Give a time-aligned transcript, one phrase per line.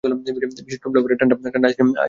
[0.03, 1.97] বিচিত্র ফ্লেভারের ঠাণ্ডা ঠাণ্ডা আইসক্রিম খেতে আসুন।